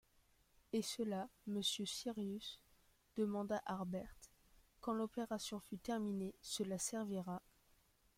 [0.73, 2.59] Et cela, monsieur Cyrus,
[3.17, 4.15] demanda Harbert,
[4.79, 7.39] quand l’opération fut terminée, cela servira..